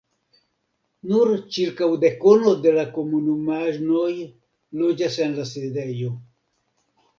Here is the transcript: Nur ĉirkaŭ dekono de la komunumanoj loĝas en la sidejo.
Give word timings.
Nur 1.11 1.33
ĉirkaŭ 1.57 1.89
dekono 2.05 2.55
de 2.63 2.73
la 2.79 2.87
komunumanoj 2.97 4.09
loĝas 4.83 5.21
en 5.29 5.39
la 5.39 5.49
sidejo. 5.55 6.13